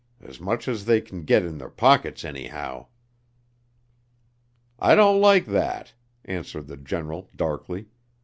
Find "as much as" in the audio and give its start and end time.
0.19-0.85